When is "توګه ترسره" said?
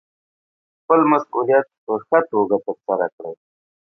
2.31-3.07